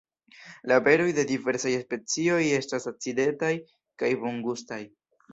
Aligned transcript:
La 0.69 0.77
beroj 0.85 1.09
de 1.17 1.25
diversaj 1.31 1.73
specioj 1.83 2.39
estas 2.59 2.87
acidetaj 2.93 3.51
kaj 4.05 4.09
bongustaj. 4.23 4.81